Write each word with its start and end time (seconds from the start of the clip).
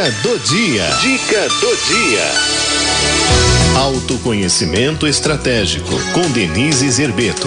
Dica 0.00 0.10
do 0.22 0.38
dia. 0.38 0.88
Dica 1.02 1.48
do 1.60 1.76
dia. 1.76 2.24
Autoconhecimento 3.76 5.06
estratégico 5.06 5.90
com 6.14 6.22
Denise 6.30 6.90
Zerbeto. 6.90 7.46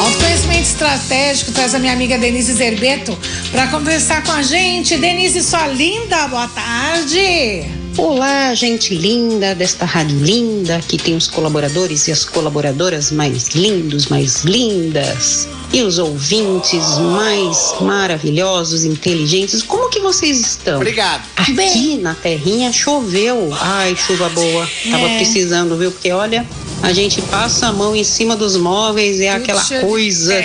Autoconhecimento 0.00 0.62
estratégico 0.62 1.52
traz 1.52 1.74
a 1.74 1.78
minha 1.78 1.92
amiga 1.92 2.16
Denise 2.16 2.54
Zerbeto 2.54 3.18
para 3.52 3.66
conversar 3.66 4.24
com 4.24 4.32
a 4.32 4.42
gente. 4.42 4.96
Denise, 4.96 5.42
sua 5.42 5.66
linda, 5.66 6.26
boa 6.28 6.48
tarde. 6.48 7.79
Olá, 8.02 8.54
gente 8.54 8.94
linda 8.94 9.54
desta 9.54 9.84
rádio 9.84 10.18
linda, 10.20 10.80
que 10.88 10.96
tem 10.96 11.14
os 11.14 11.28
colaboradores 11.28 12.08
e 12.08 12.12
as 12.12 12.24
colaboradoras 12.24 13.10
mais 13.10 13.48
lindos, 13.48 14.06
mais 14.06 14.42
lindas. 14.42 15.46
E 15.70 15.82
os 15.82 15.98
ouvintes 15.98 16.82
mais 17.14 17.74
maravilhosos, 17.78 18.84
inteligentes. 18.84 19.62
Como 19.62 19.90
que 19.90 20.00
vocês 20.00 20.40
estão? 20.40 20.76
Obrigado. 20.76 21.22
Aqui 21.36 21.52
Bem. 21.52 21.98
na 21.98 22.14
terrinha 22.14 22.72
choveu. 22.72 23.54
Ai, 23.60 23.94
chuva 23.94 24.30
boa. 24.30 24.66
Tava 24.90 25.06
É. 25.06 25.16
precisando, 25.18 25.76
viu? 25.76 25.92
Porque 25.92 26.10
olha, 26.10 26.46
a 26.82 26.94
gente 26.94 27.20
passa 27.22 27.66
a 27.66 27.72
mão 27.72 27.94
em 27.94 28.02
cima 28.02 28.34
dos 28.34 28.56
móveis 28.56 29.20
e 29.20 29.26
é 29.26 29.32
Tudo 29.32 29.42
aquela 29.42 29.80
coisa 29.82 30.42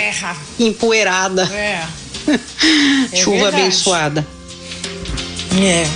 empoeirada. 0.60 1.44
É. 1.52 1.82
É 3.12 3.16
Chuva 3.16 3.36
verdade. 3.44 3.62
abençoada. 3.62 4.26
É. 5.62 5.86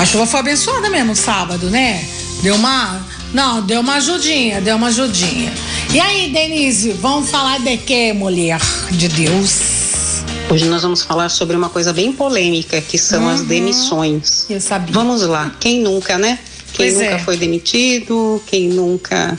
A 0.00 0.06
chuva 0.06 0.24
foi 0.24 0.40
abençoada 0.40 0.88
mesmo 0.88 1.14
sábado, 1.14 1.68
né? 1.68 2.02
Deu 2.42 2.54
uma. 2.54 3.06
Não, 3.34 3.60
deu 3.60 3.80
uma 3.82 3.96
ajudinha, 3.96 4.58
deu 4.58 4.76
uma 4.76 4.86
ajudinha. 4.86 5.52
E 5.92 6.00
aí, 6.00 6.30
Denise, 6.32 6.92
vamos 6.92 7.28
falar 7.28 7.60
de 7.60 7.76
quê, 7.76 8.10
mulher 8.14 8.58
de 8.92 9.08
Deus? 9.08 10.22
Hoje 10.50 10.64
nós 10.64 10.80
vamos 10.80 11.02
falar 11.02 11.28
sobre 11.28 11.54
uma 11.54 11.68
coisa 11.68 11.92
bem 11.92 12.12
polêmica, 12.14 12.80
que 12.80 12.96
são 12.96 13.28
as 13.28 13.40
Uhum. 13.40 13.46
demissões. 13.46 14.46
Eu 14.48 14.58
sabia. 14.58 14.90
Vamos 14.94 15.20
lá, 15.20 15.54
quem 15.60 15.80
nunca, 15.80 16.16
né? 16.16 16.38
Quem 16.72 16.86
Pois 16.86 16.94
nunca 16.94 17.16
é. 17.16 17.18
foi 17.18 17.36
demitido, 17.36 18.42
quem 18.46 18.68
nunca 18.68 19.38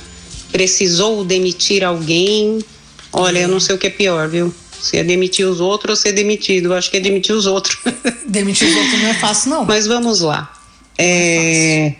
precisou 0.51 1.25
demitir 1.25 1.83
alguém. 1.83 2.59
Olha, 3.11 3.39
eu 3.39 3.47
não 3.47 3.59
sei 3.59 3.73
o 3.75 3.79
que 3.79 3.87
é 3.87 3.89
pior, 3.89 4.29
viu? 4.29 4.53
Se 4.81 4.97
é 4.97 5.03
demitir 5.03 5.47
os 5.47 5.59
outros 5.59 5.99
ou 5.99 6.01
ser 6.03 6.11
demitido. 6.13 6.67
Eu 6.67 6.73
acho 6.73 6.89
que 6.89 6.97
é 6.97 6.99
demitir 6.99 7.35
os 7.35 7.45
outros. 7.45 7.77
Demitir 8.27 8.67
os 8.67 8.75
outros 8.75 9.01
não 9.01 9.09
é 9.09 9.13
fácil, 9.13 9.49
não. 9.49 9.65
Mas 9.65 9.85
vamos 9.85 10.21
lá. 10.21 10.51
É, 10.97 11.93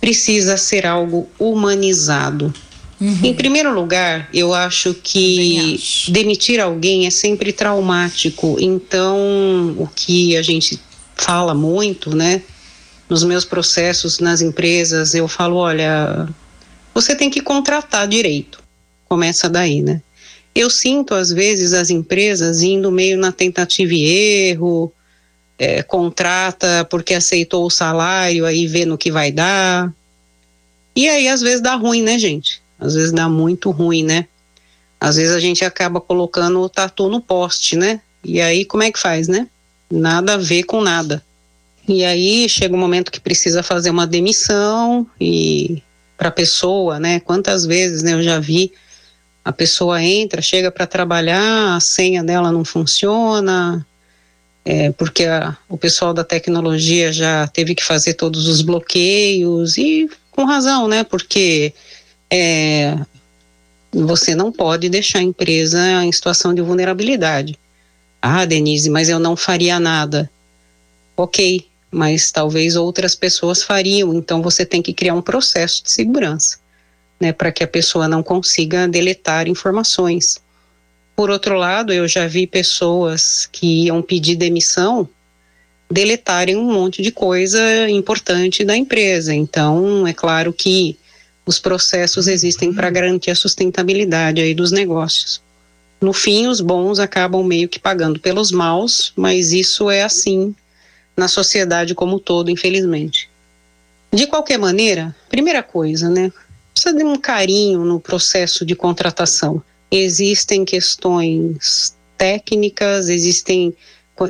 precisa 0.00 0.56
ser 0.56 0.86
algo 0.86 1.28
humanizado. 1.38 2.54
Em 2.98 3.34
primeiro 3.34 3.74
lugar, 3.74 4.28
eu 4.32 4.54
acho 4.54 4.94
que 4.94 5.78
demitir 6.08 6.58
alguém 6.58 7.06
é 7.06 7.10
sempre 7.10 7.52
traumático. 7.52 8.56
Então, 8.58 9.74
o 9.76 9.86
que 9.94 10.34
a 10.34 10.42
gente 10.42 10.80
fala 11.14 11.54
muito, 11.54 12.16
né? 12.16 12.40
Nos 13.08 13.22
meus 13.22 13.44
processos 13.44 14.18
nas 14.18 14.40
empresas, 14.40 15.14
eu 15.14 15.28
falo: 15.28 15.56
olha, 15.56 16.26
você 16.94 17.14
tem 17.14 17.28
que 17.28 17.42
contratar 17.42 18.08
direito. 18.08 18.62
Começa 19.06 19.46
daí, 19.46 19.82
né? 19.82 20.00
Eu 20.56 20.70
sinto, 20.70 21.14
às 21.14 21.30
vezes, 21.30 21.74
as 21.74 21.90
empresas 21.90 22.62
indo 22.62 22.90
meio 22.90 23.18
na 23.18 23.30
tentativa 23.30 23.92
e 23.92 24.06
erro, 24.48 24.90
é, 25.58 25.82
contrata 25.82 26.82
porque 26.88 27.12
aceitou 27.12 27.66
o 27.66 27.70
salário, 27.70 28.46
aí 28.46 28.66
vê 28.66 28.86
no 28.86 28.96
que 28.96 29.12
vai 29.12 29.30
dar. 29.30 29.92
E 30.96 31.10
aí, 31.10 31.28
às 31.28 31.42
vezes, 31.42 31.60
dá 31.60 31.74
ruim, 31.74 32.00
né, 32.00 32.18
gente? 32.18 32.62
Às 32.80 32.94
vezes 32.94 33.12
dá 33.12 33.28
muito 33.28 33.70
ruim, 33.70 34.02
né? 34.02 34.26
Às 34.98 35.16
vezes 35.16 35.34
a 35.34 35.40
gente 35.40 35.62
acaba 35.62 36.00
colocando 36.00 36.58
o 36.62 36.70
tatu 36.70 37.10
no 37.10 37.20
poste, 37.20 37.76
né? 37.76 38.00
E 38.24 38.40
aí, 38.40 38.64
como 38.64 38.82
é 38.82 38.90
que 38.90 38.98
faz, 38.98 39.28
né? 39.28 39.46
Nada 39.90 40.34
a 40.34 40.38
ver 40.38 40.62
com 40.62 40.80
nada. 40.80 41.22
E 41.86 42.02
aí 42.02 42.48
chega 42.48 42.74
um 42.74 42.78
momento 42.78 43.12
que 43.12 43.20
precisa 43.20 43.62
fazer 43.62 43.90
uma 43.90 44.06
demissão 44.06 45.06
e 45.20 45.82
para 46.16 46.30
a 46.30 46.32
pessoa, 46.32 46.98
né? 46.98 47.20
Quantas 47.20 47.66
vezes, 47.66 48.02
né? 48.02 48.14
Eu 48.14 48.22
já 48.22 48.38
vi 48.40 48.72
a 49.46 49.52
pessoa 49.52 50.02
entra, 50.02 50.42
chega 50.42 50.72
para 50.72 50.88
trabalhar, 50.88 51.76
a 51.76 51.80
senha 51.80 52.24
dela 52.24 52.50
não 52.50 52.64
funciona, 52.64 53.86
é, 54.64 54.90
porque 54.90 55.24
a- 55.24 55.56
o 55.68 55.78
pessoal 55.78 56.12
da 56.12 56.24
tecnologia 56.24 57.12
já 57.12 57.46
teve 57.46 57.72
que 57.72 57.84
fazer 57.84 58.14
todos 58.14 58.48
os 58.48 58.60
bloqueios 58.60 59.78
e 59.78 60.10
com 60.32 60.44
razão, 60.44 60.88
né? 60.88 61.04
Porque 61.04 61.72
é, 62.28 62.98
você 63.92 64.34
não 64.34 64.50
pode 64.50 64.88
deixar 64.88 65.20
a 65.20 65.22
empresa 65.22 66.04
em 66.04 66.10
situação 66.10 66.52
de 66.52 66.60
vulnerabilidade. 66.60 67.56
Ah, 68.20 68.44
Denise, 68.44 68.90
mas 68.90 69.08
eu 69.08 69.20
não 69.20 69.36
faria 69.36 69.78
nada. 69.78 70.28
Ok, 71.16 71.64
mas 71.88 72.32
talvez 72.32 72.74
outras 72.74 73.14
pessoas 73.14 73.62
fariam, 73.62 74.12
então 74.12 74.42
você 74.42 74.66
tem 74.66 74.82
que 74.82 74.92
criar 74.92 75.14
um 75.14 75.22
processo 75.22 75.84
de 75.84 75.90
segurança, 75.92 76.58
né, 77.20 77.32
para 77.32 77.52
que 77.52 77.64
a 77.64 77.68
pessoa 77.68 78.06
não 78.08 78.22
consiga 78.22 78.86
deletar 78.86 79.48
informações. 79.48 80.40
Por 81.14 81.30
outro 81.30 81.56
lado, 81.56 81.92
eu 81.92 82.06
já 82.06 82.26
vi 82.26 82.46
pessoas 82.46 83.48
que 83.50 83.84
iam 83.84 84.02
pedir 84.02 84.36
demissão 84.36 85.08
deletarem 85.90 86.56
um 86.56 86.72
monte 86.72 87.00
de 87.00 87.10
coisa 87.10 87.88
importante 87.88 88.64
da 88.64 88.76
empresa. 88.76 89.34
Então, 89.34 90.06
é 90.06 90.12
claro 90.12 90.52
que 90.52 90.98
os 91.46 91.58
processos 91.58 92.26
existem 92.26 92.72
para 92.72 92.90
garantir 92.90 93.30
a 93.30 93.36
sustentabilidade 93.36 94.40
aí 94.40 94.52
dos 94.52 94.72
negócios. 94.72 95.40
No 96.00 96.12
fim, 96.12 96.48
os 96.48 96.60
bons 96.60 96.98
acabam 96.98 97.42
meio 97.44 97.68
que 97.68 97.78
pagando 97.78 98.18
pelos 98.18 98.50
maus, 98.50 99.12
mas 99.16 99.52
isso 99.52 99.88
é 99.88 100.02
assim 100.02 100.54
na 101.16 101.28
sociedade 101.28 101.94
como 101.94 102.16
um 102.16 102.18
todo, 102.18 102.50
infelizmente. 102.50 103.30
De 104.12 104.26
qualquer 104.26 104.58
maneira, 104.58 105.14
primeira 105.28 105.62
coisa, 105.62 106.10
né? 106.10 106.30
Precisa 106.86 106.98
de 106.98 107.04
um 107.04 107.16
carinho 107.16 107.84
no 107.84 107.98
processo 107.98 108.64
de 108.64 108.76
contratação. 108.76 109.60
Existem 109.90 110.64
questões 110.64 111.96
técnicas, 112.16 113.08
existem 113.08 113.74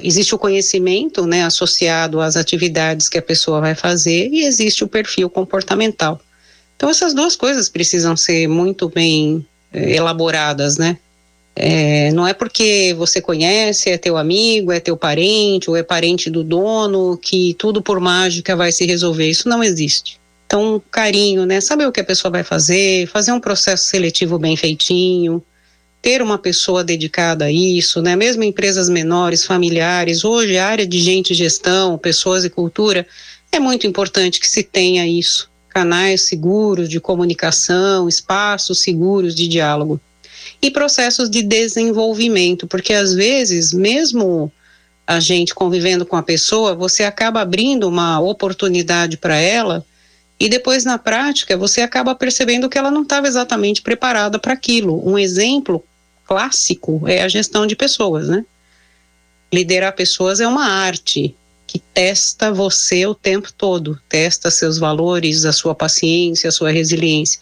existe 0.03 0.34
o 0.34 0.39
conhecimento, 0.39 1.27
né, 1.27 1.45
associado 1.45 2.19
às 2.19 2.34
atividades 2.34 3.11
que 3.11 3.19
a 3.19 3.22
pessoa 3.22 3.61
vai 3.61 3.75
fazer 3.75 4.31
e 4.33 4.45
existe 4.45 4.83
o 4.83 4.89
perfil 4.89 5.28
comportamental. 5.28 6.19
Então 6.75 6.89
essas 6.89 7.12
duas 7.12 7.37
coisas 7.37 7.69
precisam 7.69 8.16
ser 8.16 8.49
muito 8.49 8.89
bem 8.89 9.47
eh, 9.71 9.95
elaboradas, 9.95 10.78
né? 10.78 10.97
É, 11.55 12.11
não 12.12 12.27
é 12.27 12.33
porque 12.33 12.95
você 12.97 13.21
conhece, 13.21 13.91
é 13.91 13.99
teu 13.99 14.16
amigo, 14.16 14.72
é 14.72 14.81
teu 14.81 14.97
parente 14.97 15.69
ou 15.69 15.77
é 15.77 15.83
parente 15.83 16.31
do 16.31 16.43
dono 16.43 17.19
que 17.19 17.55
tudo 17.59 17.83
por 17.83 18.00
mágica 18.00 18.56
vai 18.56 18.72
se 18.72 18.87
resolver. 18.87 19.28
Isso 19.28 19.47
não 19.47 19.62
existe. 19.62 20.19
Então, 20.47 20.81
carinho, 20.91 21.45
né? 21.45 21.61
Saber 21.61 21.87
o 21.87 21.93
que 21.93 22.01
a 22.01 22.05
pessoa 22.05 22.31
vai 22.31 22.45
fazer, 22.45 23.09
fazer 23.09 23.33
um 23.33 23.41
processo 23.41 23.87
seletivo 23.87 24.39
bem 24.39 24.57
feitinho, 24.57 25.43
ter 26.01 26.23
uma 26.23 26.39
pessoa 26.39 26.84
dedicada 26.84 27.47
a 27.47 27.53
isso, 27.53 28.01
né? 28.01 28.15
Mesmo 28.15 28.45
em 28.45 28.49
empresas 28.49 28.89
menores, 28.89 29.45
familiares, 29.45 30.25
hoje 30.25 30.57
a 30.57 30.69
área 30.69 30.87
de 30.87 31.01
gente 31.01 31.34
gestão, 31.34 31.99
pessoas 31.99 32.45
e 32.45 32.51
cultura, 32.51 33.05
é 33.51 33.59
muito 33.59 33.87
importante 33.87 34.39
que 34.39 34.49
se 34.49 34.62
tenha 34.62 35.07
isso. 35.07 35.51
Canais 35.69 36.29
seguros 36.29 36.89
de 36.89 37.01
comunicação, 37.01 38.09
espaços 38.09 38.83
seguros 38.83 39.34
de 39.34 39.49
diálogo 39.49 40.01
e 40.63 40.71
processos 40.71 41.28
de 41.28 41.43
desenvolvimento, 41.43 42.67
porque 42.67 42.93
às 42.95 43.13
vezes, 43.13 43.73
mesmo 43.73 44.51
a 45.07 45.21
gente 45.21 45.55
convivendo 45.55 46.07
com 46.07 46.17
a 46.17 46.23
pessoa, 46.23 46.75
você 46.75 47.03
acaba 47.03 47.41
abrindo 47.41 47.89
uma 47.89 48.21
oportunidade 48.21 49.17
para 49.17 49.37
ela 49.37 49.84
e 50.38 50.48
depois 50.48 50.84
na 50.84 50.98
prática 50.98 51.56
você 51.56 51.80
acaba 51.80 52.14
percebendo 52.14 52.69
que 52.69 52.78
ela 52.78 52.91
não 52.91 53.02
estava 53.02 53.26
exatamente 53.26 53.82
preparada 53.82 54.38
para 54.38 54.52
aquilo. 54.52 55.06
Um 55.08 55.19
exemplo 55.19 55.82
clássico 56.26 57.02
é 57.06 57.22
a 57.22 57.28
gestão 57.28 57.66
de 57.66 57.74
pessoas, 57.74 58.28
né? 58.28 58.44
Liderar 59.52 59.94
pessoas 59.94 60.41
é 60.41 60.47
uma 60.47 60.66
arte 60.66 61.34
que 61.66 61.78
testa 61.78 62.52
você 62.52 63.06
o 63.06 63.14
tempo 63.14 63.52
todo, 63.52 63.98
testa 64.09 64.50
seus 64.50 64.78
valores, 64.78 65.44
a 65.44 65.53
sua 65.53 65.74
paciência, 65.74 66.48
a 66.48 66.53
sua 66.53 66.71
resiliência. 66.71 67.41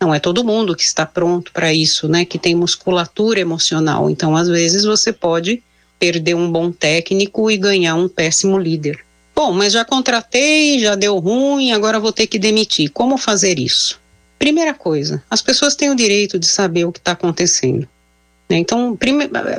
Não 0.00 0.14
é 0.14 0.20
todo 0.20 0.44
mundo 0.44 0.76
que 0.76 0.82
está 0.82 1.04
pronto 1.04 1.52
para 1.52 1.72
isso, 1.72 2.08
né? 2.08 2.24
Que 2.24 2.38
tem 2.38 2.54
musculatura 2.54 3.40
emocional. 3.40 4.08
Então, 4.08 4.36
às 4.36 4.48
vezes, 4.48 4.84
você 4.84 5.12
pode 5.12 5.62
perder 5.98 6.34
um 6.34 6.50
bom 6.50 6.70
técnico 6.70 7.50
e 7.50 7.56
ganhar 7.56 7.96
um 7.96 8.08
péssimo 8.08 8.58
líder. 8.58 9.04
Bom, 9.38 9.52
mas 9.52 9.72
já 9.72 9.84
contratei, 9.84 10.80
já 10.80 10.96
deu 10.96 11.16
ruim, 11.20 11.70
agora 11.70 12.00
vou 12.00 12.12
ter 12.12 12.26
que 12.26 12.40
demitir. 12.40 12.90
Como 12.90 13.16
fazer 13.16 13.56
isso? 13.56 14.00
Primeira 14.36 14.74
coisa, 14.74 15.22
as 15.30 15.40
pessoas 15.40 15.76
têm 15.76 15.90
o 15.90 15.94
direito 15.94 16.40
de 16.40 16.48
saber 16.48 16.84
o 16.84 16.90
que 16.90 16.98
está 16.98 17.12
acontecendo. 17.12 17.88
né? 18.50 18.56
Então, 18.56 18.98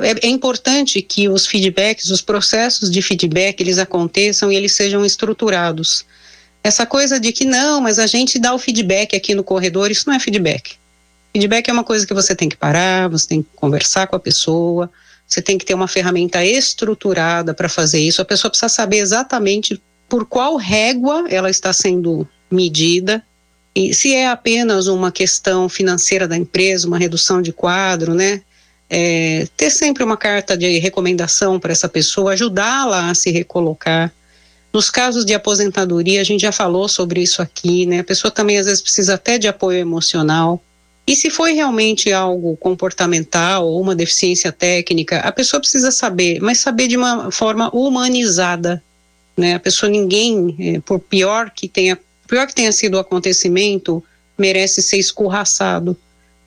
é, 0.02 0.26
é 0.26 0.28
importante 0.28 1.00
que 1.00 1.30
os 1.30 1.46
feedbacks, 1.46 2.10
os 2.10 2.20
processos 2.20 2.90
de 2.90 3.00
feedback, 3.00 3.58
eles 3.62 3.78
aconteçam 3.78 4.52
e 4.52 4.56
eles 4.56 4.72
sejam 4.72 5.02
estruturados. 5.02 6.04
Essa 6.62 6.84
coisa 6.84 7.18
de 7.18 7.32
que 7.32 7.46
não, 7.46 7.80
mas 7.80 7.98
a 7.98 8.06
gente 8.06 8.38
dá 8.38 8.52
o 8.52 8.58
feedback 8.58 9.16
aqui 9.16 9.34
no 9.34 9.42
corredor, 9.42 9.90
isso 9.90 10.04
não 10.06 10.14
é 10.14 10.20
feedback. 10.20 10.74
Feedback 11.32 11.70
é 11.70 11.72
uma 11.72 11.84
coisa 11.84 12.06
que 12.06 12.12
você 12.12 12.34
tem 12.36 12.50
que 12.50 12.56
parar, 12.56 13.08
você 13.08 13.26
tem 13.26 13.42
que 13.42 13.48
conversar 13.56 14.08
com 14.08 14.16
a 14.16 14.20
pessoa, 14.20 14.90
você 15.30 15.40
tem 15.40 15.56
que 15.56 15.64
ter 15.64 15.74
uma 15.74 15.86
ferramenta 15.86 16.44
estruturada 16.44 17.54
para 17.54 17.68
fazer 17.68 18.00
isso. 18.00 18.20
A 18.20 18.24
pessoa 18.24 18.50
precisa 18.50 18.68
saber 18.68 18.98
exatamente 18.98 19.80
por 20.08 20.26
qual 20.26 20.56
régua 20.56 21.24
ela 21.30 21.48
está 21.48 21.72
sendo 21.72 22.26
medida, 22.50 23.22
e 23.72 23.94
se 23.94 24.12
é 24.12 24.26
apenas 24.26 24.88
uma 24.88 25.12
questão 25.12 25.68
financeira 25.68 26.26
da 26.26 26.36
empresa, 26.36 26.88
uma 26.88 26.98
redução 26.98 27.40
de 27.40 27.52
quadro, 27.52 28.12
né? 28.12 28.42
É, 28.92 29.46
ter 29.56 29.70
sempre 29.70 30.02
uma 30.02 30.16
carta 30.16 30.56
de 30.56 30.78
recomendação 30.80 31.60
para 31.60 31.70
essa 31.70 31.88
pessoa, 31.88 32.32
ajudá-la 32.32 33.08
a 33.08 33.14
se 33.14 33.30
recolocar. 33.30 34.12
Nos 34.72 34.90
casos 34.90 35.24
de 35.24 35.32
aposentadoria, 35.32 36.20
a 36.20 36.24
gente 36.24 36.40
já 36.40 36.50
falou 36.50 36.88
sobre 36.88 37.22
isso 37.22 37.40
aqui, 37.40 37.86
né? 37.86 38.00
A 38.00 38.04
pessoa 38.04 38.32
também 38.32 38.58
às 38.58 38.66
vezes 38.66 38.82
precisa 38.82 39.14
até 39.14 39.38
de 39.38 39.46
apoio 39.46 39.78
emocional. 39.78 40.60
E 41.10 41.16
se 41.16 41.28
foi 41.28 41.54
realmente 41.54 42.12
algo 42.12 42.56
comportamental 42.56 43.66
ou 43.66 43.80
uma 43.80 43.96
deficiência 43.96 44.52
técnica, 44.52 45.18
a 45.18 45.32
pessoa 45.32 45.58
precisa 45.58 45.90
saber, 45.90 46.38
mas 46.40 46.60
saber 46.60 46.86
de 46.86 46.96
uma 46.96 47.32
forma 47.32 47.68
humanizada, 47.74 48.80
né? 49.36 49.56
A 49.56 49.58
pessoa 49.58 49.90
ninguém, 49.90 50.54
é, 50.60 50.78
por 50.78 51.00
pior 51.00 51.50
que 51.50 51.66
tenha, 51.66 51.98
pior 52.28 52.46
que 52.46 52.54
tenha 52.54 52.70
sido 52.70 52.94
o 52.94 53.00
acontecimento, 53.00 54.00
merece 54.38 54.80
ser 54.80 54.98
escorraçado, 54.98 55.96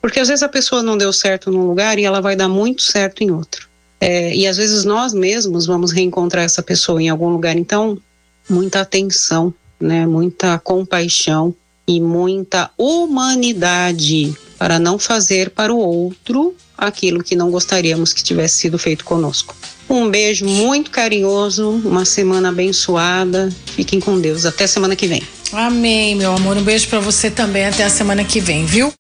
porque 0.02 0.22
às 0.22 0.30
vezes 0.30 0.44
a 0.44 0.48
pessoa 0.48 0.82
não 0.82 0.98
deu 0.98 1.12
certo 1.12 1.52
num 1.52 1.68
lugar 1.68 2.00
e 2.00 2.06
ela 2.06 2.22
vai 2.22 2.34
dar 2.34 2.48
muito 2.48 2.84
certo 2.84 3.22
em 3.22 3.32
outro. 3.32 3.68
É, 4.00 4.34
e 4.34 4.48
às 4.48 4.56
vezes 4.56 4.86
nós 4.86 5.14
mesmos 5.14 5.66
vamos 5.66 5.92
reencontrar 5.92 6.46
essa 6.46 6.64
pessoa 6.64 7.04
em 7.04 7.10
algum 7.10 7.28
lugar. 7.28 7.58
Então, 7.58 7.98
muita 8.50 8.80
atenção, 8.80 9.54
né? 9.78 10.08
Muita 10.08 10.58
compaixão 10.58 11.54
e 11.86 12.00
muita 12.00 12.72
humanidade 12.78 14.34
para 14.58 14.80
não 14.80 14.98
fazer 14.98 15.50
para 15.50 15.74
o 15.74 15.78
outro 15.78 16.56
aquilo 16.78 17.24
que 17.24 17.36
não 17.36 17.52
gostaríamos 17.52 18.14
que 18.14 18.24
tivesse 18.24 18.56
sido 18.56 18.78
feito 18.78 19.06
conosco. 19.06 19.56
Um 19.90 20.10
beijo 20.10 20.46
muito 20.46 20.90
carinhoso, 20.90 21.70
uma 21.70 22.06
semana 22.06 22.50
abençoada. 22.50 23.50
Fiquem 23.68 24.00
com 24.00 24.20
Deus. 24.20 24.46
Até 24.46 24.66
semana 24.66 24.96
que 24.96 25.08
vem. 25.08 25.22
Amém, 25.52 26.16
meu 26.16 26.34
amor. 26.34 26.58
Um 26.58 26.64
beijo 26.64 26.88
para 26.88 27.00
você 27.00 27.30
também. 27.30 27.66
Até 27.66 27.84
a 27.84 27.90
semana 27.90 28.24
que 28.24 28.40
vem, 28.40 28.66
viu? 28.66 28.92